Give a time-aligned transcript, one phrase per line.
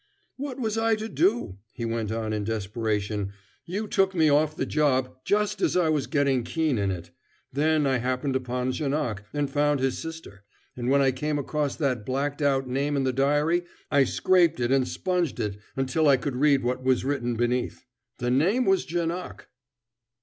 [0.35, 3.33] "What was I to do?" he went on in desperation.
[3.67, 7.11] "You took me off the job just as I was getting keen in it.
[7.53, 10.43] Then I happened upon Janoc, and found his sister,
[10.75, 13.61] and when I came across that blacked out name in the diary
[13.91, 17.85] I scraped it and sponged it until I could read what was written beneath.
[18.17, 19.49] The name was Janoc!"